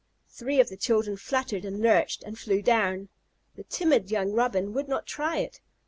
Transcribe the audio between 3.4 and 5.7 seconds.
The timid young Robin would not try it.